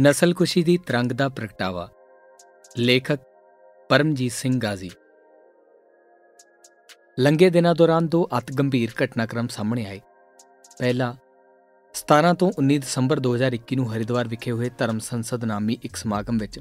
[0.00, 1.90] ਨਸਲਕੁਸ਼ੀ ਦੀ ਤਰੰਗ ਦਾ ਪ੍ਰਗਟਾਵਾ।
[2.78, 3.18] ਲੇਖਕ
[3.88, 4.90] ਪਰਮਜੀਤ ਸਿੰਘ ਗਾਜ਼ੀ।
[7.20, 10.00] ਲੰਗੇ ਦਿਨਾਂ ਦੌਰਾਨ ਦੋ ਅਤ ਗੰਭੀਰ ਘਟਨਾਕ੍ਰਮ ਸਾਹਮਣੇ ਆਏ।
[10.78, 11.16] ਪਹਿਲਾ
[11.94, 16.60] 17 ਤੋਂ 19 ਦਸੰਬਰ 2021 ਨੂੰ ਹਰਿਦੁਆਰ ਵਿਖੇ ਹੋਏ ਧਰਮ ਸੰਸਦ ਨਾਮੀ ਇੱਕ ਸਮਾਗਮ ਵਿੱਚ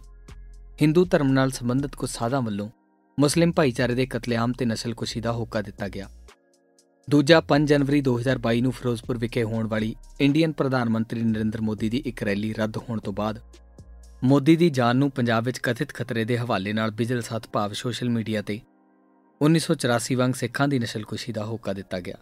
[0.81, 2.70] ਹਿੰਦੂ ਧਰਮ ਨਾਲ ਸੰਬੰਧਿਤ ਕੁਝ ਸਾਧਾਂ ਵੱਲੋਂ
[3.20, 6.09] ਮੁਸਲਿਮ ਭਾਈਚਾਰੇ ਦੇ ਕਤਲੇਆਮ ਤੇ ਨਸਲਕੁਸ਼ੀ ਦਾ ਹੋਕਾ ਦਿੱਤਾ ਗਿਆ।
[7.09, 11.97] ਦੂਜਾ 5 ਜਨਵਰੀ 2022 ਨੂੰ ਫਿਰੋਜ਼ਪੁਰ ਵਿਖੇ ਹੋਣ ਵਾਲੀ ਇੰਡੀਅਨ ਪ੍ਰਧਾਨ ਮੰਤਰੀ ਨਰਿੰਦਰ ਮੋਦੀ ਦੀ
[11.97, 13.39] ਇੱਕ ਰੈਲੀ ਰੱਦ ਹੋਣ ਤੋਂ ਬਾਅਦ
[14.23, 18.09] ਮੋਦੀ ਦੀ ਜਾਨ ਨੂੰ ਪੰਜਾਬ ਵਿੱਚ ਕਥਿਤ ਖਤਰੇ ਦੇ ਹਵਾਲੇ ਨਾਲ ਬਿਜਲ ਸਤ ਭਾਵ ਸੋਸ਼ਲ
[18.09, 18.61] ਮੀਡੀਆ ਤੇ
[19.42, 22.15] 1984 ਵਾਂਗ ਸਿੱਖਾਂ ਦੀ ਨਸਲਕੁਸ਼ੀ ਦਾ ਹੋਕਾ ਦਿੱਤਾ ਗਿਆ।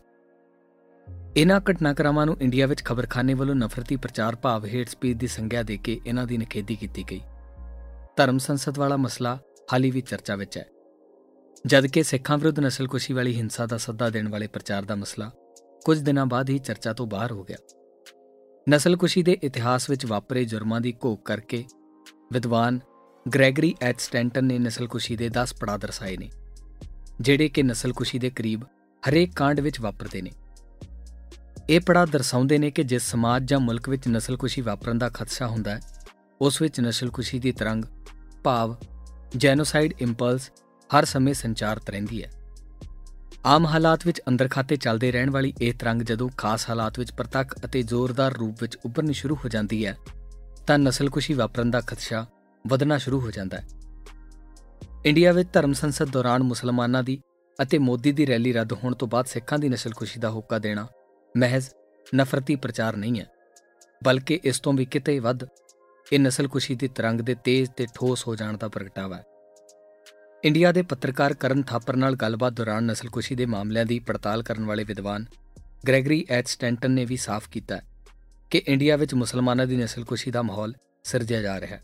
[1.37, 5.77] ਇਹਨਾਂ ਘਟਨਾਕ੍ਰਮਾਂ ਨੂੰ ਇੰਡੀਆ ਵਿੱਚ ਖਬਰਖਾਨੇ ਵੱਲੋਂ ਨਫ਼ਰਤੀ ਪ੍ਰਚਾਰ ਭਾਵ ਹੇਟ ਸਪੀਚ ਦੀ ਸੰਗਿਆ ਦੇ
[5.77, 7.21] ਕੇ ਇਹਨਾਂ ਦੀ ਨਖੇਦੀ ਕੀਤੀ ਗਈ।
[8.17, 9.39] ਧਰਮ ਸੰਸਦ ਵਾਲਾ ਮਸਲਾ
[9.73, 10.65] ਹਾਲੀ ਵੀ ਚਰਚਾ ਵਿੱਚ ਹੈ।
[11.65, 15.31] ਜਦਕਿ ਸਿੱਖਾਂ ਵਿਰੁੱਧ ਨਸਲਕੁਸ਼ੀ ਵਾਲੀ ਹਿੰਸਾ ਦਾ ਸੱਦਾ ਦੇਣ ਵਾਲੇ ਪ੍ਰਚਾਰ ਦਾ ਮਸਲਾ
[15.85, 17.57] ਕੁਝ ਦਿਨਾਂ ਬਾਅਦ ਹੀ ਚਰਚਾ ਤੋਂ ਬਾਹਰ ਹੋ ਗਿਆ।
[18.69, 21.65] ਨਸਲਕੁਸ਼ੀ ਦੇ ਇਤਿਹਾਸ ਵਿੱਚ ਵਾਪਰੇ ਜੁਰਮਾਂ ਦੀ ਘੋਖ ਕਰਕੇ
[22.33, 22.79] ਵਿਦਵਾਨ
[23.35, 26.29] ਗ੍ਰੈਗਰੀ ਐਚ ਸਟੈਂਟਨ ਨੇ ਨਸਲਕੁਸ਼ੀ ਦੇ 10 ਪੜਾਅ ਦਰਸਾਏ ਨੇ,
[27.21, 28.63] ਜਿਹੜੇ ਕਿ ਨਸਲਕੁਸ਼ੀ ਦੇ ਕਰੀਬ
[29.09, 30.31] ਹਰੇਕ ਕਾਂਡ ਵਿੱਚ ਵਾਪਰਦੇ ਨੇ।
[31.69, 35.75] ਇਹ ਪੜਾਅ ਦਰਸਾਉਂਦੇ ਨੇ ਕਿ ਜਿਸ ਸਮਾਜ ਜਾਂ ਮੁਲਕ ਵਿੱਚ ਨਸਲਕੁਸ਼ੀ ਵਾਪਰਨ ਦਾ ਖਤਸ਼ਾ ਹੁੰਦਾ
[35.75, 35.81] ਹੈ,
[36.41, 37.85] ਉਸ ਵਿੱਚ ਨਸਲਕੁਸ਼ੀ ਦੀ ਤਰੰਗ,
[38.43, 38.75] ਭਾਵ,
[39.37, 40.51] ਜੈਨੋਸਾਈਡ ਇੰਪਲਸ
[40.91, 42.29] ਹਰ ਸਮੇਂ ਸੰਚਾਰਤ ਰਹਿੰਦੀ ਹੈ।
[43.45, 47.55] ਆਮ ਹਾਲਾਤ ਵਿੱਚ ਅੰਦਰ ਖਾਤੇ ਚੱਲਦੇ ਰਹਿਣ ਵਾਲੀ ਇਹ ਤਰੰਗ ਜਦੋਂ ਖਾਸ ਹਾਲਾਤ ਵਿੱਚ ਪ੍ਰਤੱਖ
[47.65, 49.97] ਅਤੇ ਜ਼ੋਰਦਾਰ ਰੂਪ ਵਿੱਚ ਉੱਭਰਨੀ ਸ਼ੁਰੂ ਹੋ ਜਾਂਦੀ ਹੈ,
[50.67, 52.25] ਤਾਂ ਨਸਲਕੁਸ਼ੀ ਵਾਪਰਨ ਦਾ ਖਦਸ਼ਾ
[52.65, 53.67] ਵਧਣਾ ਸ਼ੁਰੂ ਹੋ ਜਾਂਦਾ ਹੈ।
[55.05, 57.19] ਇੰਡੀਆ ਵਿੱਚ ਧਰਮ ਸੰਸਦ ਦੌਰਾਨ ਮੁਸਲਮਾਨਾਂ ਦੀ
[57.61, 60.87] ਅਤੇ ਮੋਦੀ ਦੀ ਰੈਲੀ ਰੱਦ ਹੋਣ ਤੋਂ ਬਾਅਦ ਸਿੱਖਾਂ ਦੀ ਨਸਲਕੁਸ਼ੀ ਦਾ ਹੋਕਾ ਦੇਣਾ
[61.35, 61.69] ਮਹਿਜ਼
[62.15, 63.25] ਨਫ਼ਰਤੀ ਪ੍ਰਚਾਰ ਨਹੀਂ ਹੈ,
[64.03, 65.43] ਬਲਕਿ ਇਸ ਤੋਂ ਵੀ ਕਿਤੇ ਵੱਧ
[66.11, 69.23] ਇਹ ਨਸਲਕੁਸ਼ੀ ਦੀ ਤਰੰਗ ਦੇ ਤੇਜ਼ ਤੇ ਠੋਸ ਹੋ ਜਾਣ ਦਾ ਪ੍ਰਗਟਾਵਾ ਹੈ।
[70.43, 74.83] ਇੰਡੀਆ ਦੇ ਪੱਤਰਕਾਰ ਕਰਨ ਥਾਪਰ ਨਾਲ ਗੱਲਬਾਤ ਦੌਰਾਨ ਨਸਲਕੁਸ਼ੀ ਦੇ ਮਾਮਲਿਆਂ ਦੀ ਪੜਤਾਲ ਕਰਨ ਵਾਲੇ
[74.83, 75.25] ਵਿਦਵਾਨ
[75.87, 77.81] ਗ੍ਰੈਗਰੀ ਐਚ ਸਟੈਂਟਨ ਨੇ ਵੀ ਸਾਫ਼ ਕੀਤਾ
[78.49, 81.83] ਕਿ ਇੰਡੀਆ ਵਿੱਚ ਮੁਸਲਮਾਨਾਂ ਦੀ ਨਸਲਕੁਸ਼ੀ ਦਾ ਮਾਹੌਲ ਸਿਰਜਿਆ ਜਾ ਰਿਹਾ ਹੈ।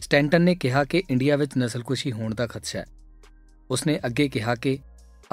[0.00, 2.86] ਸਟੈਂਟਨ ਨੇ ਕਿਹਾ ਕਿ ਇੰਡੀਆ ਵਿੱਚ ਨਸਲਕੁਸ਼ੀ ਹੋਣ ਦਾ ਖਦਸ਼ਾ ਹੈ।
[3.70, 4.78] ਉਸਨੇ ਅੱਗੇ ਕਿਹਾ ਕਿ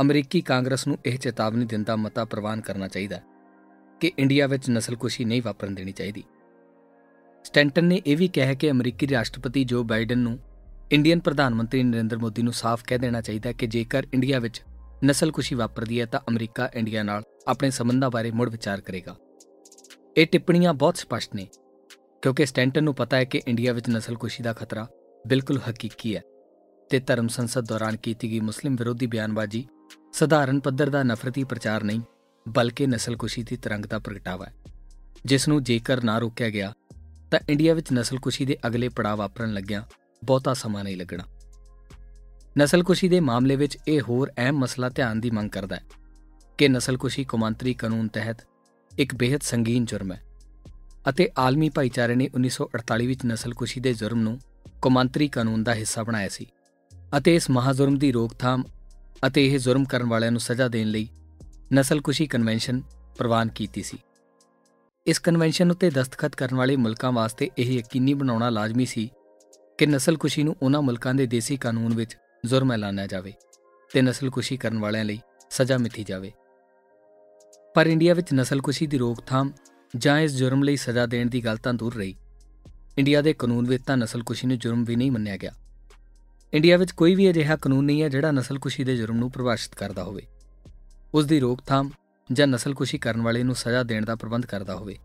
[0.02, 3.22] ਅਮਰੀਕੀ ਕਾਂਗਰਸ ਨੂੰ ਇਹ ਚੇਤਾਵਨੀ ਦਿੰਦਾ ਮਤਾ ਪ੍ਰਵਾਨ ਕਰਨਾ ਚਾਹੀਦਾ
[4.00, 6.24] ਕਿ ਇੰਡੀਆ ਵਿੱਚ ਨਸਲਕੁਸ਼ੀ ਨਹੀਂ ਵਾਪਰਨ ਦੇਣੀ ਚਾਹੀਦੀ।
[7.44, 10.40] ਸਟੈਂਟਨ ਨੇ ਇਹ ਵੀ ਕਿਹਾ ਕਿ ਅਮਰੀਕੀ ਰਾਸ਼ਟਰਪਤੀ ਜੋ ਬਾਈਡਨ ਨੂੰ
[10.92, 14.62] ਇੰਡੀਅਨ ਪ੍ਰਧਾਨ ਮੰਤਰੀ ਨਰਿੰਦਰ ਮੋਦੀ ਨੂੰ ਸਾਫ਼ ਕਹਿ ਦੇਣਾ ਚਾਹੀਦਾ ਹੈ ਕਿ ਜੇਕਰ ਇੰਡੀਆ ਵਿੱਚ
[15.06, 19.16] ਨਸਲਕੁਸ਼ੀ ਵਾਪਰਦੀ ਹੈ ਤਾਂ ਅਮਰੀਕਾ ਇੰਡੀਆ ਨਾਲ ਆਪਣੇ ਸਬੰਧਾਂ ਬਾਰੇ ਮੁੜ ਵਿਚਾਰ ਕਰੇਗਾ।
[20.18, 21.48] ਇਹ ਟਿੱਪਣੀਆਂ ਬਹੁਤ ਸਪਸ਼ਟ ਨੇ,
[22.22, 24.88] ਕਿਉਂਕਿ ਸਟੈਂਟਨ ਨੂੰ ਪਤਾ ਹੈ ਕਿ ਇੰਡੀਆ ਵਿੱਚ ਨਸਲਕੁਸ਼ੀ ਦਾ ਖਤਰਾ
[25.28, 26.22] ਬਿਲਕੁਲ ਹਕੀਕੀ ਹੈ
[26.90, 29.66] ਤੇ ਧਰਮ ਸੰਸਦ ਦੌਰਾਨ ਕੀਤੀ ਗਈ ਮੁਸਲਿਮ ਵਿਰੋਧੀ ਬਿਆਨਬਾਜ਼ੀ
[30.14, 32.02] ਸਧਾਰਨ ਪੱਧਰ ਦਾ ਨਫ਼ਰਤੀ ਪ੍ਰਚਾਰ ਨਹੀਂ,
[32.46, 34.54] ਬਲਕਿ ਨਸਲਕੁਸ਼ੀ ਦੀ ਤਰੰਗ ਦਾ ਪ੍ਰਗਟਾਵਾ ਹੈ।
[35.26, 36.74] ਜਿਸ ਨੂੰ ਜੇਕਰ ਨਾ ਰੋਕਿਆ ਗਿਆ
[37.32, 39.84] ਤਾਂ ਇੰਡੀਆ ਵਿੱਚ ਨਸਲਕੁਸ਼ੀ ਦੇ ਅਗਲੇ ਪੜਾਅ ਵਾਪਰਨ ਲੱਗਿਆ
[40.24, 41.24] ਬਹੁਤਾ ਸਮਾਂ ਨਹੀਂ ਲੱਗਣਾ।
[42.58, 45.84] ਨਸਲਕੁਸ਼ੀ ਦੇ ਮਾਮਲੇ ਵਿੱਚ ਇਹ ਹੋਰ ਅਹਿਮ ਮਸਲਾ ਧਿਆਨ ਦੀ ਮੰਗ ਕਰਦਾ ਹੈ
[46.58, 48.38] ਕਿ ਨਸਲਕੁਸ਼ੀ ਕੌਮਾਂਤਰੀ ਕਾਨੂੰਨ ਤਹਿਤ
[49.00, 50.22] ਇੱਕ ਬੇहद ਸੰਗੀਨ ਜੁਰਮ ਹੈ
[51.10, 54.40] ਅਤੇ ਆਲਮੀ ਭਾਈਚਾਰੇ ਨੇ 1948 ਵਿੱਚ ਨਸਲਕੁਸ਼ੀ ਦੇ ਜੁਰਮ ਨੂੰ
[54.82, 56.46] ਕੌਮਾਂਤਰੀ ਕਾਨੂੰਨ ਦਾ ਹਿੱਸਾ ਬਣਾਇਆ ਸੀ
[57.18, 58.64] ਅਤੇ ਇਸ ਮਹਾਜ਼ੁਰਮ ਦੀ ਰੋਕਥਾਮ
[59.28, 61.08] ਅਤੇ ਇਹ ਜ਼ੁਰਮ ਕਰਨ ਵਾਲਿਆਂ ਨੂੰ ਸਜ਼ਾ ਦੇਣ ਲਈ
[61.74, 62.82] ਨਸਲਕੁਸ਼ੀ ਕਨਵੈਨਸ਼ਨ
[63.18, 63.98] ਪ੍ਰਵਾਨ ਕੀਤੀ ਸੀ।
[65.08, 69.10] ਇਸ ਕਨਵੈਨਸ਼ਨ ਉੱਤੇ ਦਸਤਖਤ ਕਰਨ ਵਾਲੇ ਮੁਲਕਾਂ ਵਾਸਤੇ ਇਹ ਯਕੀਨੀ ਬਣਾਉਣਾ ਲਾਜ਼ਮੀ ਸੀ
[69.78, 73.34] ਕਿ ਨਸਲਕੁਸ਼ੀ ਨੂੰ ਉਹਨਾਂ ਮੁਲਕਾਂ ਦੇ ਦੇਸੀ ਕਾਨੂੰਨ ਵਿੱਚ ਜ਼ੁਰਮ ਐਲਾਨਿਆ ਜਾਵੇ
[73.94, 76.32] ਤੇ ਨਸਲਕੁਸ਼ੀ ਕਰਨ ਵਾਲਿਆਂ ਲਈ ਸਜ਼ਾ ਮਿੱਥੀ ਜਾਵੇ।
[77.76, 79.52] ਪਰ ਇੰਡੀਆ ਵਿੱਚ ਨਸਲਕੁਸ਼ੀ ਦੀ ਰੋਕਥਾਮ
[79.98, 82.16] ਜਾਂ ਇਸ ਜੁਰਮ ਲਈ ਸਜ਼ਾ ਦੇਣ ਦੀ ਗੱਲ ਤਾਂ ਦੂਰ ਰਹੀ।
[82.98, 85.52] ਇੰਡੀਆ ਦੇ ਕਾਨੂੰਨ ਵਿੱਚ ਤਾਂ ਨਸਲਕੁਸ਼ੀ ਨੂੰ ਜੁਰਮ ਵੀ ਨਹੀਂ ਮੰਨਿਆ ਗਿਆ।
[86.54, 90.04] ਇੰਡੀਆ ਵਿੱਚ ਕੋਈ ਵੀ ਅਜਿਹਾ ਕਾਨੂੰਨ ਨਹੀਂ ਹੈ ਜਿਹੜਾ ਨਸਲਕੁਸ਼ੀ ਦੇ ਜੁਰਮ ਨੂੰ ਪ੍ਰਭਾਸ਼ਿਤ ਕਰਦਾ
[90.04, 90.28] ਹੋਵੇ।
[91.14, 91.92] ਉਸ ਦੀ ਰੋਕਥਾਮ
[92.34, 94.98] ਜਾਂ ਨਸਲਕੁਸ਼ੀ ਕਰਨ ਵਾਲੇ ਨੂੰ ਸਜ਼ਾ ਦੇਣ ਦਾ ਪ੍ਰਬੰਧ ਕਰਦਾ ਹੋਵੇ।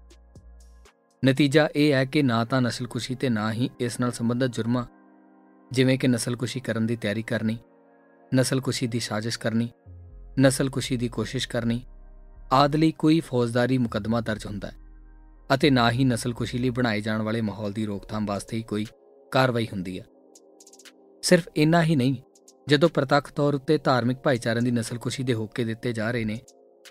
[1.24, 4.84] ਨਤੀਜਾ ਇਹ ਹੈ ਕਿ ਨਾ ਤਾਂ ਨਸਲਕੁਸ਼ੀ ਤੇ ਨਾ ਹੀ ਇਸ ਨਾਲ ਸੰਬੰਧਿਤ ਜੁਰਮਾਂ,
[5.72, 7.58] ਜਿਵੇਂ ਕਿ ਨਸਲਕੁਸ਼ੀ ਕਰਨ ਦੀ ਤਿਆਰੀ ਕਰਨੀ,
[8.34, 9.68] ਨਸਲਕੁਸ਼ੀ ਦੀ ਸਾਜ਼ਿਸ਼ ਕਰਨੀ,
[10.40, 11.82] ਨਸਲਕੁਸ਼ੀ ਦੀ ਕੋਸ਼ਿਸ਼ ਕਰਨੀ
[12.52, 14.76] ਆਦਲੀ ਕੋਈ ਫੌਜਦਾਰੀ ਮੁਕੱਦਮਾ ਦਰਜ ਹੁੰਦਾ ਹੈ
[15.54, 18.86] ਅਤੇ ਨਾ ਹੀ ਨਸਲਕੁਸ਼ੀ ਲਈ ਬਣਾਏ ਜਾਣ ਵਾਲੇ ਮਾਹੌਲ ਦੀ ਰੋਕਥਾਮ ਵਾਸਤੇ ਹੀ ਕੋਈ
[19.32, 20.04] ਕਾਰਵਾਈ ਹੁੰਦੀ ਹੈ।
[21.22, 22.16] ਸਿਰਫ ਇੰਨਾ ਹੀ ਨਹੀਂ,
[22.68, 26.40] ਜਦੋਂ ਪ੍ਰਤੱਖ ਤੌਰ ਉੱਤੇ ਧਾਰਮਿਕ ਭਾਈਚਾਰਿਆਂ ਦੀ ਨਸਲਕੁਸ਼ੀ ਦੇ ਹੋਕੇ ਦਿੱਤੇ ਜਾ ਰਹੇ ਨੇ,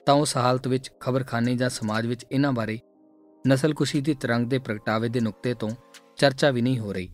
[0.05, 2.79] ਤਾਂ ਉਸ ਹਾਲਤ ਵਿੱਚ ਖਬਰਖਾਨੇ ਜਾਂ ਸਮਾਜ ਵਿੱਚ ਇਹਨਾਂ ਬਾਰੇ
[3.47, 5.69] ਨਸਲਕੁਸ਼ੀ ਦੀ ਤਰੰਗ ਦੇ ਪ੍ਰਗਟਾਵੇ ਦੇ ਨੁਕਤੇ ਤੋਂ
[6.17, 7.09] ਚਰਚਾ ਵੀ ਨਹੀਂ ਹੋ ਰਹੀ।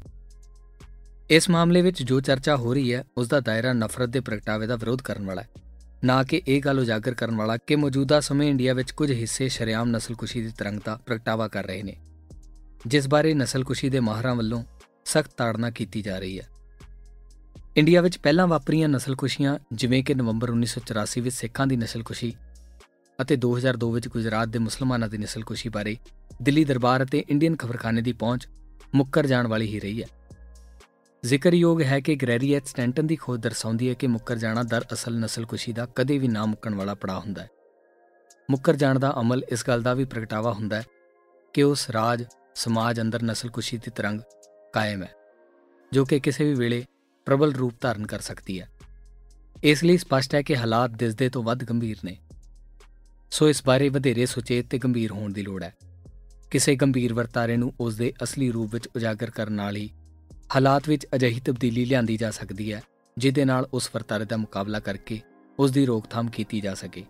[1.29, 4.75] ਇਸ ਮਾਮਲੇ ਵਿੱਚ ਜੋ ਚਰਚਾ ਹੋ ਰਹੀ ਹੈ, ਉਸ ਦਾ ਦਾਇਰਾ ਨਫ਼ਰਤ ਦੇ ਪ੍ਰਗਟਾਵੇ ਦਾ
[4.75, 5.49] ਵਿਰੋਧ ਕਰਨ ਵਾਲਾ ਹੈ।
[6.03, 9.89] ਨਾ ਕਿ ਇਹ ਗੱਲ ਉਜਾਗਰ ਕਰਨ ਵਾਲਾ ਕਿ ਮੌਜੂਦਾ ਸਮੇਂ ਇੰਡੀਆ ਵਿੱਚ ਕੁਝ ਹਿੱਸੇ ਸ਼ਰਿਆਮ
[9.89, 11.95] ਨਸਲਕੁਸ਼ੀ ਦੀ ਤਰੰਗ ਦਾ ਪ੍ਰਗਟਾਵਾ ਕਰ ਰਹੇ ਨੇ।
[12.87, 14.63] ਜਿਸ ਬਾਰੇ ਨਸਲਕੁਸ਼ੀ ਦੇ ਮਾਹਰਾਂ ਵੱਲੋਂ
[15.05, 16.47] ਸਖਤ ਤਾੜਨਾ ਕੀਤੀ ਜਾ ਰਹੀ ਹੈ।
[17.77, 22.33] ਇੰਡੀਆ ਵਿੱਚ ਪਹਿਲਾਂ ਵਾਪਰੀਆਂ ਨਸਲਕੁਸ਼ੀਆਂ ਜਿਵੇਂ ਕਿ ਨਵੰਬਰ 1984 ਵਿੱਚ ਸਿੱਖਾਂ ਦੀ ਨਸਲਕੁਸ਼ੀ
[23.21, 25.97] ਅਤੇ 2002 ਵਿੱਚ ਗੁਜਰਾਤ ਦੇ ਮੁਸਲਮਾਨਾਂ ਦੀ ਨਸਲਕੁਸ਼ੀ ਬਾਰੇ
[26.41, 28.47] ਦਿੱਲੀ ਦਰਬਾਰ ਅਤੇ ਇੰਡੀਅਨ ਖਬਰਖਾਨੇ ਦੀ ਪਹੁੰਚ
[28.95, 30.07] ਮੁੱਕਰ ਜਾਣ ਵਾਲੀ ਹੀ ਰਹੀ ਹੈ।
[31.23, 35.87] ਜ਼ਿਕਰਯੋਗ ਹੈ ਕਿ ਗ੍ਰੈਰੀਐਟ ਸਟੈਂਟਨ ਦੀ ਖੋਜ ਦਰਸਾਉਂਦੀ ਹੈ ਕਿ ਮੁੱਕਰ ਜਾਣਾ ਦਰਅਸਲ ਨਸਲਕੁਸ਼ੀ ਦਾ
[35.95, 37.49] ਕਦੇ ਵੀ ਨਾ ਮੁੱਕਣ ਵਾਲਾ ਪੜਾਅ ਹੁੰਦਾ ਹੈ।
[38.51, 40.83] ਮੁੱਕਰ ਜਾਣ ਦਾ ਅਮਲ ਇਸ ਗੱਲ ਦਾ ਵੀ ਪ੍ਰਗਟਾਵਾ ਹੁੰਦਾ ਹੈ
[41.53, 42.23] ਕਿ ਉਸ ਰਾਜ,
[42.55, 44.21] ਸਮਾਜ ਅੰਦਰ ਨਸਲਕੁਸ਼ੀ ਦੀ ਤਰੰਗ
[44.73, 45.09] ਕਾਇਮ ਹੈ,
[45.91, 46.85] ਜੋ ਕਿ ਕਿਸੇ ਵੀ ਵੇਲੇ
[47.25, 48.69] ਪ੍ਰਬਲ ਰੂਪ ਧਾਰਨ ਕਰ ਸਕਦੀ ਹੈ।
[49.63, 52.17] ਇਸ ਲਈ ਸਪਸ਼ਟ ਹੈ ਕਿ ਹਾਲਾਤ ਦਿਸਦੇ ਤੋਂ ਵੱਧ ਗੰਭੀਰ ਨੇ।
[53.31, 55.73] ਸੋ ਇਸ ਬਾਰੇ ਵਧੇਰੇ ਸੁਚੇਤ ਤੇ ਗੰਭੀਰ ਹੋਣ ਦੀ ਲੋੜ ਹੈ।
[56.55, 59.89] ਕਿਸੇ ਗੰਭੀਰ ਵਰਤਾਰੇ ਨੂੰ ਉਸ ਦੇ ਅਸਲੀ ਰੂਪ ਵਿੱਚ ਉਜਾਗਰ ਕਰਨ ਨਾਲ ਹੀ
[60.55, 62.81] ਹਾਲਾਤ ਵਿੱਚ ਅਜਿਹੀ ਤਬਦੀਲੀ ਲਿਆਂਦੀ ਜਾ ਸਕਦੀ ਹੈ,
[63.17, 65.21] ਜਿਹਦੇ ਨਾਲ ਉਸ ਵਰਤਾਰੇ ਦਾ ਮੁਕਾਬਲਾ ਕਰਕੇ
[65.59, 67.03] ਉਸ ਦੀ ਰੋਕਥਾਮ ਕੀਤੀ ਜਾ ਸਕੇ।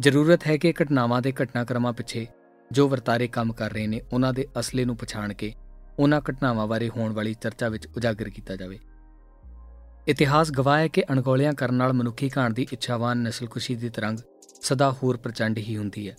[0.00, 2.26] ਜ਼ਰੂਰਤ ਹੈ ਕਿ ਘਟਨਾਵਾਂ ਦੇ ਘਟਨਾਕ੍ਰਮਾਂ ਪਿੱਛੇ
[2.72, 5.54] ਜੋ ਵਰਤਾਰੇ ਕੰਮ ਕਰ ਰਹੇ ਨੇ, ਉਹਨਾਂ ਦੇ ਅਸਲੇ ਨੂੰ ਪਛਾਣ ਕੇ
[5.98, 8.78] ਉਹਨਾਂ ਘਟਨਾਵਾਂ ਬਾਰੇ ਹੋਣ ਵਾਲੀ ਚਰਚਾ ਵਿੱਚ ਉਜਾਗਰ ਕੀਤਾ ਜਾਵੇ।
[10.08, 14.18] ਇਤਿਹਾਸ ਗਵਾਹ ਹੈ ਕਿ ਅਣਗੌਲਿਆਂ ਕਰਨ ਨਾਲ ਮਨੁੱਖੀ ਘਾਣ ਦੀ ਇੱਛਾਵਾਨ ਨਸਲਕੁਸ਼ੀ ਦੀ ਤਰੰਗ
[14.62, 16.16] ਸਦਾ ਹੋਰ ਪ੍ਰਚੰਡ ਹੀ ਹੁੰਦੀ ਹੈ।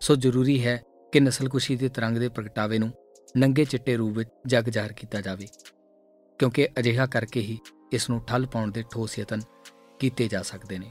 [0.00, 2.90] ਸੋ ਜ਼ਰੂਰੀ ਹੈ ਕਿ ਨਸਲਕੁਸ਼ੀ ਦੀ ਤਰੰਗ ਦੇ ਪ੍ਰਗਟਾਵੇ ਨੂੰ
[3.36, 5.46] ਨੰਗੇ ਚਿੱਟੇ ਰੂਪ ਵਿੱਚ ਜਗ ਜ਼ਾਹਰ ਕੀਤਾ ਜਾਵੇ,
[6.40, 7.58] ਕਿਉਂਕਿ ਅਜਿਹਾ ਕਰਕੇ ਹੀ
[7.92, 9.40] ਇਸ ਨੂੰ ਠੱਲ ਪਾਉਣ ਦੇ ਠੋਸ ਯਤਨ
[9.98, 10.90] ਕੀਤੇ ਜਾ ਸਕਦੇ ਨੇ।